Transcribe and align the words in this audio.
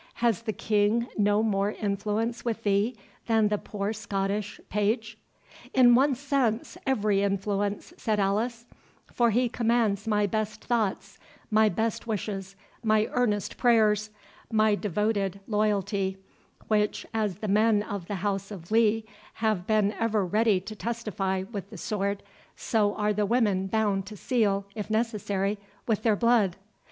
Has 0.15 0.41
the 0.41 0.51
King 0.51 1.09
no 1.15 1.43
more 1.43 1.73
influence 1.73 2.43
with 2.43 2.63
thee 2.63 2.97
than 3.27 3.49
the 3.49 3.59
poor 3.59 3.93
Scottish 3.93 4.59
page?" 4.67 5.19
"In 5.75 5.93
one 5.93 6.15
sense, 6.15 6.75
every 6.87 7.21
influence," 7.21 7.93
said 7.97 8.19
Alice; 8.19 8.65
"for 9.13 9.29
he 9.29 9.47
commands 9.47 10.07
my 10.07 10.25
best 10.25 10.63
thoughts, 10.65 11.19
my 11.51 11.69
best 11.69 12.07
wishes, 12.07 12.55
my 12.83 13.09
earnest 13.11 13.57
prayers, 13.57 14.09
my 14.51 14.73
devoted 14.73 15.39
loyalty, 15.45 16.17
which, 16.67 17.05
as 17.13 17.35
the 17.35 17.47
men 17.47 17.83
of 17.83 18.07
the 18.07 18.15
House 18.25 18.49
of 18.49 18.71
Lee 18.71 19.05
have 19.35 19.67
been 19.67 19.93
ever 19.99 20.25
ready 20.25 20.59
to 20.61 20.75
testify 20.75 21.43
with 21.43 21.69
the 21.69 21.77
sword, 21.77 22.23
so 22.55 22.95
are 22.95 23.13
the 23.13 23.27
women 23.27 23.67
bound 23.67 24.07
to 24.07 24.17
seal, 24.17 24.65
if 24.73 24.89
necessary, 24.89 25.59
with 25.85 26.01
their 26.01 26.15
blood. 26.15 26.55